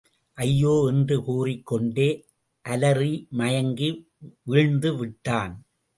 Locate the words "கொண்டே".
1.65-2.25